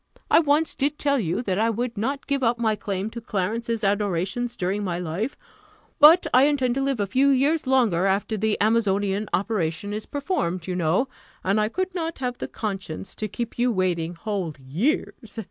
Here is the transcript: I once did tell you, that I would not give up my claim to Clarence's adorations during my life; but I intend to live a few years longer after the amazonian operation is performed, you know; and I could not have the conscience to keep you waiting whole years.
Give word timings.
I 0.31 0.39
once 0.39 0.73
did 0.73 0.97
tell 0.97 1.19
you, 1.19 1.43
that 1.43 1.59
I 1.59 1.69
would 1.69 1.95
not 1.95 2.25
give 2.25 2.41
up 2.41 2.57
my 2.57 2.75
claim 2.75 3.11
to 3.11 3.21
Clarence's 3.21 3.83
adorations 3.83 4.55
during 4.55 4.83
my 4.83 4.97
life; 4.97 5.37
but 5.99 6.25
I 6.33 6.45
intend 6.45 6.73
to 6.73 6.81
live 6.81 6.99
a 6.99 7.05
few 7.05 7.29
years 7.29 7.67
longer 7.67 8.07
after 8.07 8.35
the 8.35 8.57
amazonian 8.59 9.29
operation 9.31 9.93
is 9.93 10.07
performed, 10.07 10.65
you 10.65 10.75
know; 10.75 11.07
and 11.43 11.61
I 11.61 11.69
could 11.69 11.93
not 11.93 12.17
have 12.17 12.39
the 12.39 12.47
conscience 12.47 13.13
to 13.13 13.27
keep 13.27 13.59
you 13.59 13.71
waiting 13.71 14.15
whole 14.15 14.55
years. 14.59 15.39